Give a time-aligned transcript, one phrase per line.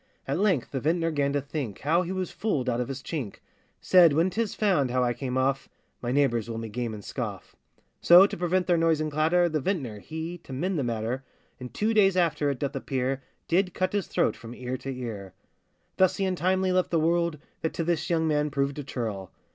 [0.27, 3.35] At length the vintner 'gan to think How he was fooled out of his chink;
[3.79, 5.69] Said, 'When 'tis found how I came off,
[6.01, 7.55] My neighbours will me game and scoff.'
[8.01, 11.23] So to prevent their noise and clatter The vintner he, to mend the matter,
[11.59, 15.35] In two days after, it doth appear, Did cut his throat from ear to ear.
[15.97, 19.29] Thus he untimely left the world, That to this young man proved a churl.